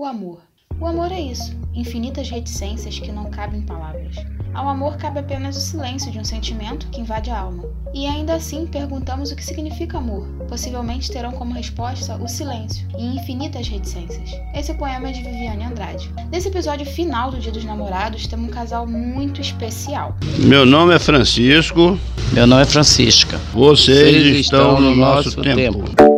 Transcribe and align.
O 0.00 0.06
amor. 0.06 0.40
O 0.80 0.86
amor 0.86 1.12
é 1.12 1.20
isso, 1.20 1.54
infinitas 1.74 2.30
reticências 2.30 2.98
que 2.98 3.12
não 3.12 3.30
cabem 3.30 3.60
em 3.60 3.66
palavras. 3.66 4.16
Ao 4.54 4.66
amor 4.66 4.96
cabe 4.96 5.18
apenas 5.18 5.58
o 5.58 5.60
silêncio 5.60 6.10
de 6.10 6.18
um 6.18 6.24
sentimento 6.24 6.86
que 6.86 7.02
invade 7.02 7.30
a 7.30 7.38
alma. 7.38 7.64
E 7.92 8.06
ainda 8.06 8.32
assim 8.32 8.66
perguntamos 8.66 9.30
o 9.30 9.36
que 9.36 9.44
significa 9.44 9.98
amor. 9.98 10.26
Possivelmente 10.48 11.10
terão 11.10 11.32
como 11.32 11.52
resposta 11.52 12.16
o 12.16 12.26
silêncio 12.26 12.88
e 12.98 13.14
infinitas 13.14 13.68
reticências. 13.68 14.30
Esse 14.54 14.72
poema 14.72 15.10
é 15.10 15.12
de 15.12 15.22
Viviane 15.22 15.64
Andrade. 15.64 16.10
Nesse 16.32 16.48
episódio 16.48 16.86
final 16.86 17.30
do 17.30 17.38
Dia 17.38 17.52
dos 17.52 17.66
Namorados, 17.66 18.26
temos 18.26 18.48
um 18.48 18.50
casal 18.50 18.86
muito 18.86 19.42
especial. 19.42 20.16
Meu 20.38 20.64
nome 20.64 20.94
é 20.94 20.98
Francisco. 20.98 21.98
Meu 22.32 22.46
nome 22.46 22.62
é 22.62 22.64
Francisca. 22.64 23.36
Vocês, 23.52 24.16
Vocês 24.16 24.36
estão, 24.38 24.80
no 24.80 24.96
nosso, 24.96 25.36
nosso 25.36 25.42
tempo. 25.42 25.84
tempo. 25.84 26.09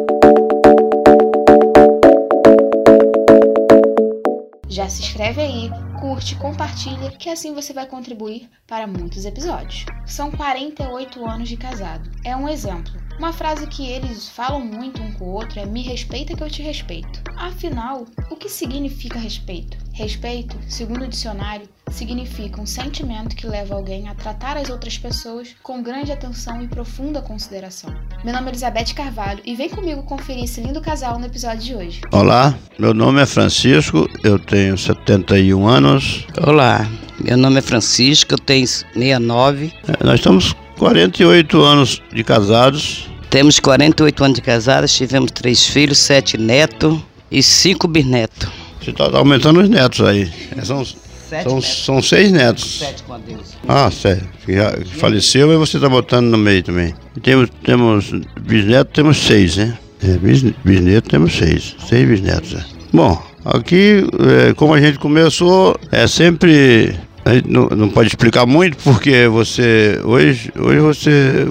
Já 4.73 4.89
se 4.89 5.03
inscreve 5.03 5.39
aí, 5.43 5.71
curte, 6.01 6.35
compartilha, 6.37 7.11
que 7.11 7.29
assim 7.29 7.53
você 7.53 7.75
vai 7.75 7.85
contribuir 7.85 8.49
para 8.67 8.87
muitos 8.87 9.27
episódios. 9.27 9.85
São 10.07 10.31
48 10.31 11.29
anos 11.29 11.51
de 11.51 11.59
casado. 11.59 12.11
É 12.25 12.35
um 12.35 12.49
exemplo. 12.49 12.91
Uma 13.19 13.35
frase 13.35 13.67
que 13.67 13.87
eles 13.87 14.31
falam 14.31 14.65
muito 14.65 15.03
um 15.03 15.13
com 15.13 15.27
o 15.27 15.33
outro 15.35 15.61
é 15.61 15.67
me 15.67 15.83
respeita 15.83 16.35
que 16.35 16.43
eu 16.43 16.49
te 16.49 16.63
respeito. 16.63 17.23
Afinal, 17.37 18.07
o 18.31 18.37
que 18.37 18.49
significa 18.49 19.19
respeito? 19.19 19.77
Respeito, 19.93 20.59
segundo 20.67 21.05
o 21.05 21.09
dicionário, 21.09 21.69
significa 21.93 22.61
um 22.61 22.67
sentimento 22.67 23.37
que 23.37 23.47
leva 23.47 23.75
alguém 23.75 24.09
a 24.09 24.15
tratar 24.15 24.57
as 24.57 24.71
outras 24.71 24.99
pessoas 24.99 25.55
com 25.63 25.83
grande 25.83 26.11
atenção 26.11 26.63
e 26.63 26.67
profunda 26.67 27.21
consideração. 27.21 27.95
Meu 28.25 28.33
nome 28.33 28.47
é 28.47 28.51
Elizabeth 28.51 28.95
Carvalho 28.95 29.41
e 29.45 29.55
vem 29.55 29.69
comigo 29.69 30.03
conferir 30.03 30.45
esse 30.45 30.61
lindo 30.61 30.81
casal 30.81 31.19
no 31.19 31.27
episódio 31.27 31.63
de 31.63 31.75
hoje. 31.75 32.01
Olá, 32.11 32.55
meu 32.79 32.95
nome 32.95 33.21
é 33.21 33.27
Francisco, 33.27 34.09
eu 34.25 34.39
tenho 34.39 34.77
71 34.77 35.67
anos. 35.67 36.27
Olá, 36.45 36.89
meu 37.23 37.37
nome 37.37 37.59
é 37.59 37.63
Francisco, 37.63 38.33
eu 38.33 38.39
tenho 38.39 38.67
69. 38.67 39.73
É, 39.87 40.05
nós 40.05 40.17
estamos 40.17 40.55
48 40.79 41.63
anos 41.63 42.03
de 42.13 42.25
casados. 42.25 43.09
Temos 43.31 43.61
48 43.61 44.25
anos 44.25 44.35
de 44.35 44.43
casados, 44.43 44.95
tivemos 44.95 45.31
três 45.31 45.67
filhos, 45.67 45.99
sete 45.99 46.37
netos 46.37 47.01
e 47.31 47.43
cinco 47.43 47.87
bisnetos. 47.87 48.49
Você 48.83 48.91
está 48.91 49.17
aumentando 49.17 49.61
os 49.61 49.69
netos 49.69 50.01
aí. 50.01 50.31
São 50.65 50.85
Sete 51.33 51.45
são, 51.45 51.55
netos. 51.55 51.85
são 51.85 52.03
seis 52.03 52.31
netos. 52.31 52.79
Sete 52.81 53.03
com 53.05 53.15
a 53.15 53.19
Deus. 53.19 53.57
Ah, 53.67 53.91
sério. 53.91 54.23
Já 54.47 54.77
faleceu 54.99 55.51
e 55.51 55.57
você 55.57 55.79
está 55.79 55.89
botando 55.89 56.27
no 56.27 56.37
meio 56.37 56.63
também. 56.63 56.95
temos, 57.23 57.49
temos 57.65 58.13
bisnetos, 58.39 58.93
temos 58.93 59.17
seis, 59.17 59.57
né? 59.57 59.79
É, 60.05 60.19
bis, 60.19 60.43
bisneto 60.63 61.09
temos 61.09 61.35
seis. 61.35 61.75
Seis 61.89 62.07
bisnetos. 62.07 62.53
É. 62.53 62.63
Bom, 62.93 63.23
aqui, 63.47 64.05
é, 64.51 64.53
como 64.53 64.75
a 64.75 64.81
gente 64.81 64.99
começou, 64.99 65.75
é 65.91 66.07
sempre. 66.07 66.95
A 67.25 67.33
gente 67.33 67.49
não, 67.49 67.67
não 67.69 67.89
pode 67.89 68.09
explicar 68.09 68.45
muito, 68.45 68.77
porque 68.85 69.27
você. 69.27 69.99
Hoje, 70.05 70.53
hoje 70.59 70.81
você. 70.81 71.47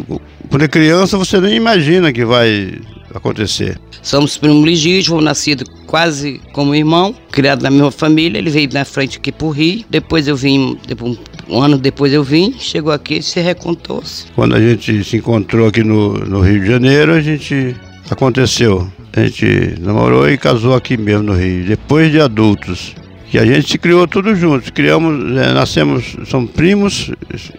Quando 0.47 0.63
é 0.63 0.67
criança, 0.67 1.17
você 1.17 1.41
nem 1.41 1.55
imagina 1.55 2.13
que 2.13 2.23
vai 2.23 2.79
acontecer. 3.13 3.79
Somos 4.01 4.37
primos 4.37 4.65
legítimos, 4.65 5.23
nascido 5.23 5.63
quase 5.85 6.41
como 6.53 6.73
irmão, 6.73 7.15
criado 7.31 7.61
na 7.61 7.69
mesma 7.69 7.91
família. 7.91 8.37
Ele 8.37 8.49
veio 8.49 8.69
na 8.73 8.85
frente 8.85 9.17
aqui 9.17 9.31
pro 9.31 9.49
Rio. 9.49 9.83
Depois 9.89 10.27
eu 10.27 10.35
vim, 10.35 10.77
depois, 10.87 11.19
um 11.49 11.61
ano 11.61 11.77
depois 11.77 12.13
eu 12.13 12.23
vim, 12.23 12.55
chegou 12.57 12.91
aqui 12.91 13.17
e 13.17 13.23
se 13.23 13.39
recontou-se. 13.39 14.25
Quando 14.33 14.55
a 14.55 14.59
gente 14.59 15.03
se 15.03 15.17
encontrou 15.17 15.67
aqui 15.67 15.83
no, 15.83 16.13
no 16.13 16.41
Rio 16.41 16.61
de 16.61 16.67
Janeiro, 16.67 17.13
a 17.13 17.21
gente 17.21 17.75
aconteceu. 18.09 18.91
A 19.13 19.23
gente 19.23 19.75
namorou 19.79 20.29
e 20.29 20.37
casou 20.37 20.73
aqui 20.73 20.95
mesmo 20.95 21.23
no 21.23 21.33
Rio, 21.33 21.65
depois 21.65 22.09
de 22.09 22.19
adultos 22.21 22.95
que 23.31 23.39
a 23.39 23.45
gente 23.45 23.69
se 23.69 23.77
criou 23.77 24.05
tudo 24.05 24.35
juntos. 24.35 24.69
Criamos, 24.71 25.37
é, 25.37 25.53
nascemos, 25.53 26.17
somos 26.27 26.51
primos 26.51 27.09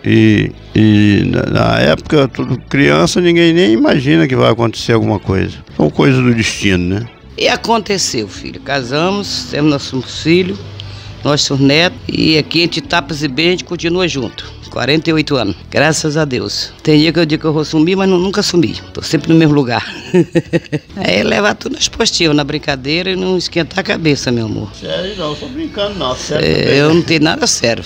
e, 0.04 0.52
e 0.74 1.24
na, 1.26 1.46
na, 1.46 1.78
época, 1.80 2.28
tudo 2.28 2.58
criança, 2.68 3.22
ninguém 3.22 3.54
nem 3.54 3.72
imagina 3.72 4.28
que 4.28 4.36
vai 4.36 4.52
acontecer 4.52 4.92
alguma 4.92 5.18
coisa. 5.18 5.56
São 5.74 5.88
coisas 5.88 6.22
do 6.22 6.34
destino, 6.34 6.96
né? 6.96 7.08
E 7.38 7.48
aconteceu, 7.48 8.28
filho. 8.28 8.60
Casamos, 8.60 9.46
temos 9.50 9.70
nosso 9.70 10.02
filho, 10.02 10.58
nossos 11.24 11.58
netos 11.58 11.98
e 12.06 12.36
aqui 12.36 12.60
entre 12.60 12.82
tapas 12.82 13.22
e 13.22 13.28
bem 13.28 13.48
a 13.48 13.50
gente 13.52 13.64
continua 13.64 14.06
junto. 14.06 14.52
48 14.72 15.36
anos, 15.36 15.56
graças 15.70 16.16
a 16.16 16.24
Deus. 16.24 16.72
Tem 16.82 16.98
dia 16.98 17.12
que 17.12 17.18
eu 17.18 17.26
digo 17.26 17.42
que 17.42 17.46
eu 17.46 17.52
vou 17.52 17.64
sumir, 17.64 17.96
mas 17.96 18.08
nunca 18.08 18.42
sumi. 18.42 18.74
Tô 18.92 19.02
sempre 19.02 19.32
no 19.32 19.38
mesmo 19.38 19.54
lugar. 19.54 19.84
é 20.96 21.22
levar 21.22 21.54
tudo 21.54 21.74
nas 21.74 21.88
positivas, 21.88 22.34
na 22.34 22.42
brincadeira 22.42 23.10
e 23.10 23.16
não 23.16 23.36
esquentar 23.36 23.80
a 23.80 23.82
cabeça, 23.82 24.32
meu 24.32 24.46
amor. 24.46 24.70
Sério 24.74 25.14
não, 25.16 25.34
tô 25.34 25.46
brincando 25.46 25.98
não, 25.98 26.16
sério. 26.16 26.46
É, 26.46 26.80
eu 26.80 26.94
não 26.94 27.02
tenho 27.02 27.22
nada 27.22 27.46
sério. 27.46 27.84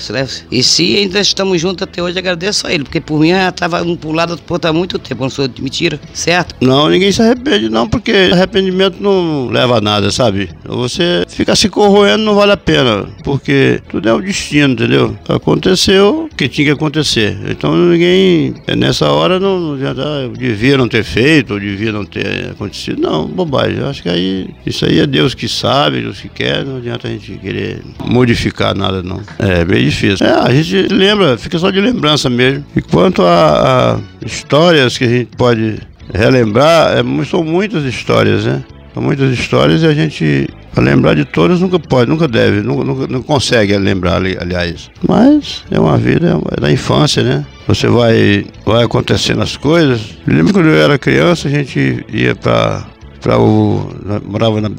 E 0.50 0.62
se 0.62 0.96
ainda 0.96 1.20
estamos 1.20 1.60
juntos 1.60 1.82
até 1.82 2.02
hoje, 2.02 2.18
agradeço 2.18 2.66
a 2.66 2.72
ele, 2.72 2.84
porque 2.84 3.00
por 3.00 3.18
mim 3.18 3.30
já 3.30 3.50
tava 3.50 3.82
um 3.82 3.96
pro 3.96 4.12
lado, 4.12 4.30
outro 4.30 4.44
pro 4.44 4.54
outro 4.54 4.70
há 4.70 4.72
muito 4.72 4.98
tempo, 4.98 5.22
não 5.22 5.30
sou 5.30 5.48
de 5.48 5.60
mentira, 5.60 6.00
certo? 6.14 6.54
Não, 6.60 6.88
ninguém 6.88 7.10
se 7.10 7.20
arrepende 7.20 7.68
não, 7.68 7.88
porque 7.88 8.30
arrependimento 8.32 8.98
não 9.00 9.48
leva 9.48 9.78
a 9.78 9.80
nada, 9.80 10.10
sabe? 10.10 10.50
Você 10.64 11.24
fica 11.28 11.56
se 11.56 11.68
corroendo 11.68 12.24
não 12.24 12.34
vale 12.34 12.52
a 12.52 12.56
pena, 12.56 13.06
porque 13.24 13.80
tudo 13.88 14.08
é 14.08 14.12
o 14.12 14.20
destino, 14.20 14.74
entendeu? 14.74 15.16
Aconteceu 15.28 16.28
que 16.36 16.48
tinha 16.48 16.66
que 16.66 16.75
acontecer. 16.76 17.36
Então 17.48 17.74
ninguém, 17.76 18.54
nessa 18.76 19.10
hora, 19.10 19.40
não, 19.40 19.74
adianta, 19.74 20.02
ah, 20.02 20.28
devia 20.36 20.76
não 20.76 20.88
ter 20.88 21.02
feito, 21.04 21.54
ou 21.54 21.60
devia 21.60 21.92
não 21.92 22.04
ter 22.04 22.50
acontecido. 22.50 23.00
Não, 23.00 23.26
bobagem. 23.26 23.78
Eu 23.78 23.88
acho 23.88 24.02
que 24.02 24.08
aí, 24.08 24.50
isso 24.64 24.84
aí 24.84 25.00
é 25.00 25.06
Deus 25.06 25.34
que 25.34 25.48
sabe, 25.48 26.00
Deus 26.00 26.20
que 26.20 26.28
quer, 26.28 26.64
não 26.64 26.76
adianta 26.76 27.08
a 27.08 27.10
gente 27.10 27.32
querer 27.38 27.82
modificar 28.04 28.74
nada, 28.74 29.02
não. 29.02 29.20
É 29.38 29.64
bem 29.64 29.84
difícil. 29.84 30.26
É, 30.26 30.30
a 30.30 30.52
gente 30.52 30.92
lembra, 30.92 31.36
fica 31.36 31.58
só 31.58 31.70
de 31.70 31.80
lembrança 31.80 32.30
mesmo. 32.30 32.64
E 32.76 32.80
quanto 32.80 33.22
a, 33.22 33.96
a 33.96 34.24
histórias 34.24 34.96
que 34.96 35.04
a 35.04 35.08
gente 35.08 35.36
pode 35.36 35.78
relembrar, 36.12 36.98
é, 36.98 37.24
são 37.24 37.42
muitas 37.42 37.84
histórias, 37.84 38.44
né? 38.44 38.62
São 38.96 39.02
muitas 39.02 39.30
histórias 39.30 39.82
e 39.82 39.86
a 39.86 39.92
gente 39.92 40.48
para 40.72 40.82
lembrar 40.82 41.12
de 41.12 41.26
todas 41.26 41.60
nunca 41.60 41.78
pode, 41.78 42.08
nunca 42.08 42.26
deve, 42.26 42.62
nunca, 42.62 42.82
nunca, 42.82 43.06
não 43.06 43.22
consegue 43.22 43.76
lembrar, 43.76 44.22
aliás. 44.22 44.90
Mas 45.06 45.64
é 45.70 45.78
uma 45.78 45.98
vida, 45.98 46.40
é 46.56 46.58
da 46.58 46.72
infância, 46.72 47.22
né? 47.22 47.44
Você 47.68 47.88
vai, 47.88 48.46
vai 48.64 48.84
acontecendo 48.84 49.42
as 49.42 49.54
coisas. 49.54 50.16
Eu 50.26 50.34
lembro 50.34 50.54
quando 50.54 50.70
eu 50.70 50.82
era 50.82 50.98
criança, 50.98 51.46
a 51.46 51.50
gente 51.50 52.06
ia 52.10 52.34
para 52.34 52.86
para 53.20 53.38
o. 53.38 53.86
morava 54.24 54.62
na, 54.62 54.70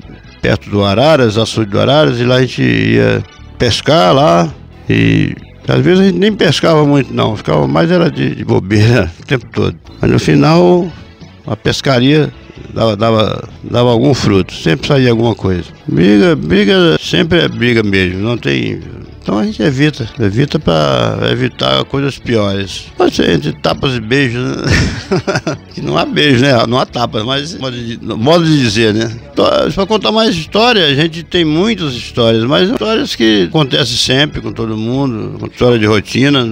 perto 0.41 0.67
do 0.67 0.83
Araras, 0.83 1.37
açude 1.37 1.69
do 1.69 1.79
Araras, 1.79 2.19
e 2.19 2.23
lá 2.23 2.37
a 2.37 2.41
gente 2.41 2.63
ia 2.63 3.23
pescar 3.59 4.15
lá. 4.15 4.51
E 4.89 5.35
às 5.67 5.81
vezes 5.81 5.99
a 5.99 6.03
gente 6.05 6.17
nem 6.17 6.33
pescava 6.33 6.83
muito 6.87 7.13
não, 7.13 7.37
ficava 7.37 7.67
mais 7.67 7.91
era 7.91 8.09
de, 8.09 8.33
de 8.33 8.43
bobeira 8.43 9.11
o 9.21 9.25
tempo 9.27 9.45
todo. 9.53 9.77
Mas 10.01 10.09
no 10.09 10.17
final 10.17 10.91
a 11.45 11.55
pescaria 11.55 12.33
dava, 12.77 12.95
dava, 12.95 13.49
dava 13.63 13.89
algum 13.89 14.13
fruto, 14.13 14.53
sempre 14.53 14.87
saía 14.87 15.09
alguma 15.09 15.33
coisa. 15.33 15.65
Briga, 15.87 16.35
briga 16.35 16.97
sempre 17.01 17.39
é 17.39 17.47
briga 17.47 17.81
mesmo, 17.81 18.19
não 18.19 18.37
tem. 18.37 18.79
Então 19.21 19.39
a 19.39 19.43
gente 19.43 19.61
evita, 19.61 20.07
evita 20.19 20.57
para 20.57 21.29
evitar 21.29 21.83
coisas 21.85 22.17
piores. 22.17 22.85
Pode 22.95 23.15
ser 23.15 23.31
entre 23.31 23.51
tapas 23.51 23.95
e 23.95 23.99
beijos, 23.99 24.41
né? 24.41 24.55
que 25.73 25.81
não 25.81 25.97
há 25.97 26.05
beijo, 26.05 26.41
né? 26.41 26.65
Não 26.65 26.79
há 26.79 26.85
tapas, 26.85 27.23
mas 27.23 27.55
modo 27.55 27.75
de, 27.75 27.99
modo 28.01 28.45
de 28.45 28.57
dizer, 28.57 28.93
né? 28.93 29.11
Então, 29.33 29.45
para 29.73 29.85
contar 29.85 30.13
mais 30.13 30.33
história, 30.33 30.85
a 30.85 30.93
gente 30.93 31.23
tem 31.23 31.43
muitas 31.43 31.93
histórias, 31.93 32.45
mas 32.45 32.69
histórias 32.69 33.15
que 33.15 33.47
acontecem 33.49 33.97
sempre 33.97 34.39
com 34.39 34.53
todo 34.53 34.77
mundo, 34.77 35.49
história 35.51 35.77
de 35.77 35.85
rotina, 35.85 36.45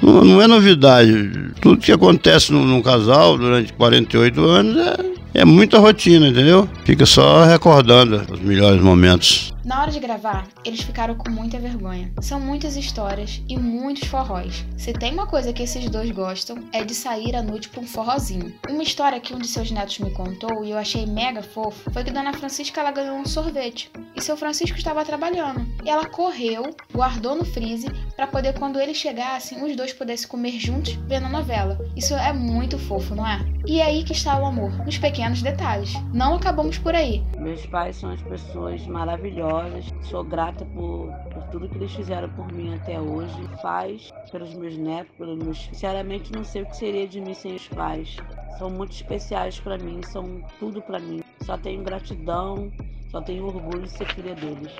não, 0.00 0.24
não 0.24 0.40
é 0.40 0.46
novidade. 0.46 1.52
Tudo 1.60 1.82
que 1.82 1.92
acontece 1.92 2.50
num, 2.50 2.64
num 2.64 2.80
casal 2.80 3.36
durante 3.36 3.74
48 3.74 4.40
anos 4.40 4.76
é 4.78 5.11
é 5.34 5.44
muita 5.44 5.78
rotina, 5.78 6.28
entendeu? 6.28 6.68
Fica 6.84 7.06
só 7.06 7.44
recordando 7.44 8.16
os 8.32 8.40
melhores 8.40 8.82
momentos. 8.82 9.54
Na 9.64 9.80
hora 9.80 9.92
de 9.92 10.00
gravar, 10.00 10.48
eles 10.64 10.80
ficaram 10.80 11.14
com 11.14 11.30
muita 11.30 11.56
vergonha. 11.60 12.12
São 12.20 12.40
muitas 12.40 12.76
histórias 12.76 13.40
e 13.48 13.56
muitos 13.56 14.08
forróis. 14.08 14.64
Se 14.76 14.92
tem 14.92 15.12
uma 15.12 15.26
coisa 15.26 15.52
que 15.52 15.62
esses 15.62 15.88
dois 15.88 16.10
gostam, 16.10 16.58
é 16.72 16.82
de 16.82 16.92
sair 16.92 17.36
à 17.36 17.42
noite 17.42 17.68
pra 17.68 17.80
um 17.80 17.86
forrozinho. 17.86 18.52
Uma 18.68 18.82
história 18.82 19.20
que 19.20 19.32
um 19.32 19.38
de 19.38 19.46
seus 19.46 19.70
netos 19.70 20.00
me 20.00 20.10
contou 20.10 20.64
e 20.64 20.72
eu 20.72 20.78
achei 20.78 21.06
mega 21.06 21.42
fofo 21.42 21.88
foi 21.92 22.02
que 22.02 22.10
Dona 22.10 22.32
Francisca 22.32 22.80
ela 22.80 22.90
ganhou 22.90 23.16
um 23.16 23.24
sorvete 23.24 23.88
e 24.16 24.20
seu 24.20 24.36
Francisco 24.36 24.76
estava 24.76 25.04
trabalhando. 25.04 25.64
E 25.84 25.88
ela 25.88 26.06
correu, 26.06 26.74
guardou 26.92 27.36
no 27.36 27.44
freezer 27.44 27.94
para 28.16 28.26
poder 28.26 28.54
quando 28.54 28.80
eles 28.80 28.96
chegassem, 28.96 29.64
os 29.64 29.76
dois 29.76 29.92
pudessem 29.92 30.26
comer 30.26 30.58
juntos 30.58 30.98
vendo 31.06 31.26
a 31.26 31.30
novela. 31.30 31.78
Isso 31.96 32.14
é 32.14 32.32
muito 32.32 32.78
fofo, 32.78 33.14
não 33.14 33.26
é? 33.26 33.40
E 33.64 33.80
é 33.80 33.84
aí 33.84 34.02
que 34.02 34.12
está 34.12 34.36
o 34.38 34.44
amor, 34.44 34.72
nos 34.84 34.98
pequenos 34.98 35.40
detalhes. 35.40 35.92
Não 36.12 36.34
acabamos 36.34 36.71
por 36.78 36.94
aí. 36.94 37.22
Meus 37.38 37.64
pais 37.66 37.96
são 37.96 38.10
as 38.10 38.22
pessoas 38.22 38.86
maravilhosas 38.86 39.92
Sou 40.02 40.24
grata 40.24 40.64
por, 40.66 41.08
por 41.32 41.42
tudo 41.44 41.68
que 41.68 41.76
eles 41.76 41.92
fizeram 41.92 42.28
por 42.30 42.50
mim 42.52 42.74
até 42.74 43.00
hoje. 43.00 43.48
Faz 43.60 44.12
pelos 44.30 44.54
meus 44.54 44.76
netos, 44.76 45.12
pelos 45.16 45.38
meus. 45.38 45.64
Sinceramente, 45.66 46.32
não 46.32 46.44
sei 46.44 46.62
o 46.62 46.66
que 46.66 46.76
seria 46.76 47.06
de 47.06 47.20
mim 47.20 47.34
sem 47.34 47.54
os 47.54 47.68
pais. 47.68 48.16
São 48.58 48.70
muito 48.70 48.92
especiais 48.92 49.58
para 49.60 49.78
mim, 49.78 50.00
são 50.02 50.42
tudo 50.58 50.82
para 50.82 50.98
mim. 50.98 51.22
Só 51.42 51.56
tenho 51.56 51.82
gratidão. 51.82 52.70
Só 53.12 53.20
tenho 53.20 53.44
orgulho 53.44 53.82
de 53.82 53.90
ser 53.90 54.06
filha 54.14 54.34
deles. 54.34 54.72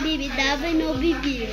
Bebidava 0.00 0.68
e 0.68 0.74
não 0.74 0.96
bebia. 0.96 1.48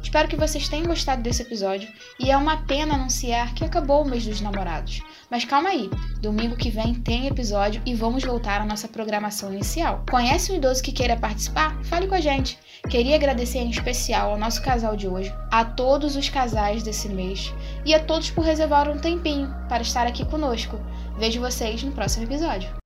Espero 0.00 0.28
que 0.28 0.36
vocês 0.36 0.68
tenham 0.68 0.86
gostado 0.86 1.20
desse 1.20 1.42
episódio 1.42 1.88
e 2.20 2.30
é 2.30 2.36
uma 2.36 2.58
pena 2.58 2.94
anunciar 2.94 3.52
que 3.54 3.64
acabou 3.64 4.04
o 4.04 4.08
mês 4.08 4.24
dos 4.24 4.40
namorados. 4.40 5.02
Mas 5.28 5.44
calma 5.44 5.70
aí, 5.70 5.90
domingo 6.26 6.56
que 6.56 6.70
vem 6.70 6.92
tem 6.92 7.28
episódio 7.28 7.80
e 7.86 7.94
vamos 7.94 8.24
voltar 8.24 8.60
à 8.60 8.64
nossa 8.64 8.88
programação 8.88 9.52
inicial. 9.52 10.04
Conhece 10.10 10.50
um 10.50 10.56
idoso 10.56 10.82
que 10.82 10.90
queira 10.90 11.16
participar? 11.16 11.80
Fale 11.84 12.08
com 12.08 12.14
a 12.14 12.20
gente. 12.20 12.58
Queria 12.90 13.14
agradecer 13.14 13.58
em 13.58 13.70
especial 13.70 14.32
ao 14.32 14.38
nosso 14.38 14.60
casal 14.60 14.96
de 14.96 15.06
hoje, 15.06 15.32
a 15.50 15.64
todos 15.64 16.16
os 16.16 16.28
casais 16.28 16.82
desse 16.82 17.08
mês 17.08 17.54
e 17.84 17.94
a 17.94 18.00
todos 18.00 18.30
por 18.30 18.44
reservar 18.44 18.90
um 18.90 18.98
tempinho 18.98 19.54
para 19.68 19.82
estar 19.82 20.06
aqui 20.06 20.24
conosco. 20.24 20.80
Vejo 21.16 21.40
vocês 21.40 21.82
no 21.82 21.92
próximo 21.92 22.24
episódio. 22.24 22.85